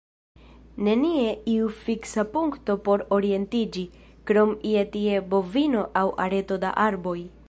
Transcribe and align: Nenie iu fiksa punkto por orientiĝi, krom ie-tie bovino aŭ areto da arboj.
Nenie 0.85 1.27
iu 1.55 1.67
fiksa 1.81 2.23
punkto 2.31 2.77
por 2.87 3.03
orientiĝi, 3.17 3.83
krom 4.31 4.55
ie-tie 4.73 5.21
bovino 5.35 5.85
aŭ 6.03 6.07
areto 6.27 6.59
da 6.65 6.77
arboj. 6.87 7.17